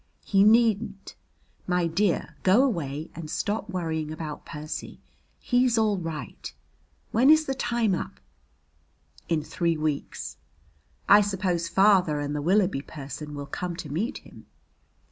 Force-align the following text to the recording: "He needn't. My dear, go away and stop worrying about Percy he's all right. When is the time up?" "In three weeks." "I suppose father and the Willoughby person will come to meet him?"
"He 0.25 0.43
needn't. 0.43 1.13
My 1.67 1.85
dear, 1.85 2.35
go 2.41 2.63
away 2.63 3.11
and 3.13 3.29
stop 3.29 3.69
worrying 3.69 4.09
about 4.11 4.47
Percy 4.47 4.99
he's 5.37 5.77
all 5.77 5.99
right. 5.99 6.51
When 7.11 7.29
is 7.29 7.45
the 7.45 7.53
time 7.53 7.93
up?" 7.93 8.19
"In 9.29 9.43
three 9.43 9.77
weeks." 9.77 10.37
"I 11.07 11.21
suppose 11.21 11.67
father 11.69 12.19
and 12.19 12.35
the 12.35 12.41
Willoughby 12.41 12.81
person 12.81 13.35
will 13.35 13.45
come 13.45 13.75
to 13.75 13.93
meet 13.93 14.17
him?" 14.17 14.47